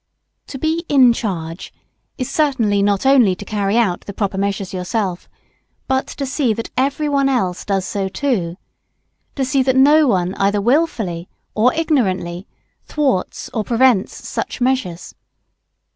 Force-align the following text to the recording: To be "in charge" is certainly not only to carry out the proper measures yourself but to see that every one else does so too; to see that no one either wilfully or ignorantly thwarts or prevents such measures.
To 0.47 0.57
be 0.57 0.83
"in 0.89 1.13
charge" 1.13 1.71
is 2.17 2.27
certainly 2.27 2.81
not 2.81 3.05
only 3.05 3.35
to 3.35 3.45
carry 3.45 3.77
out 3.77 4.01
the 4.01 4.13
proper 4.15 4.35
measures 4.35 4.73
yourself 4.73 5.29
but 5.87 6.07
to 6.07 6.25
see 6.25 6.55
that 6.55 6.71
every 6.75 7.07
one 7.07 7.29
else 7.29 7.63
does 7.63 7.85
so 7.85 8.09
too; 8.09 8.57
to 9.35 9.45
see 9.45 9.61
that 9.61 9.75
no 9.75 10.07
one 10.07 10.33
either 10.39 10.59
wilfully 10.59 11.29
or 11.53 11.71
ignorantly 11.75 12.47
thwarts 12.83 13.51
or 13.53 13.63
prevents 13.63 14.27
such 14.27 14.59
measures. 14.59 15.13